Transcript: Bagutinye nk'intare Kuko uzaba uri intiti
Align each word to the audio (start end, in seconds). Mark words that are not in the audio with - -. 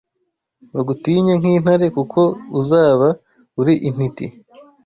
Bagutinye 0.75 1.33
nk'intare 1.39 1.85
Kuko 1.95 2.21
uzaba 2.59 3.07
uri 3.59 3.73
intiti 3.87 4.25